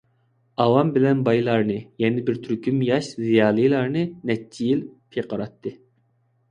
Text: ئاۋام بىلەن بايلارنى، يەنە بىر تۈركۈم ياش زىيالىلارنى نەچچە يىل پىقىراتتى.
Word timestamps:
ئاۋام 0.63 0.87
بىلەن 0.95 1.19
بايلارنى، 1.27 1.75
يەنە 2.05 2.23
بىر 2.31 2.39
تۈركۈم 2.47 2.81
ياش 2.89 3.13
زىيالىلارنى 3.19 4.05
نەچچە 4.33 4.71
يىل 4.73 4.85
پىقىراتتى. 4.97 5.79